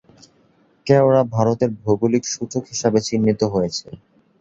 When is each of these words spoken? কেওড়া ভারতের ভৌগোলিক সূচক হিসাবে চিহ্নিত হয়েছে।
কেওড়া 0.87 1.21
ভারতের 1.35 1.71
ভৌগোলিক 1.79 2.23
সূচক 2.33 2.63
হিসাবে 2.71 2.99
চিহ্নিত 3.07 3.41
হয়েছে। 3.53 3.87